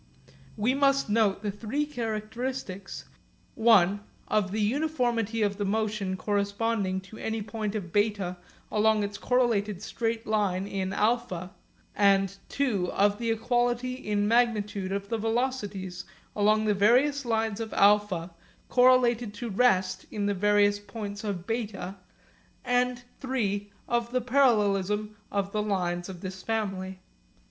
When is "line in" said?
10.25-10.89